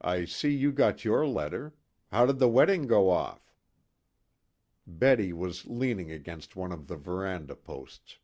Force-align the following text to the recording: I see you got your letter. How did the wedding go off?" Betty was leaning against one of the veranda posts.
I 0.00 0.24
see 0.24 0.56
you 0.56 0.72
got 0.72 1.04
your 1.04 1.26
letter. 1.26 1.74
How 2.10 2.24
did 2.24 2.38
the 2.38 2.48
wedding 2.48 2.86
go 2.86 3.10
off?" 3.10 3.54
Betty 4.86 5.34
was 5.34 5.66
leaning 5.66 6.10
against 6.10 6.56
one 6.56 6.72
of 6.72 6.86
the 6.86 6.96
veranda 6.96 7.56
posts. 7.56 8.18